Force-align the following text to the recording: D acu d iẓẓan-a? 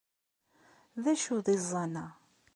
D 1.03 1.05
acu 1.11 1.37
d 1.45 1.47
iẓẓan-a? 1.55 2.05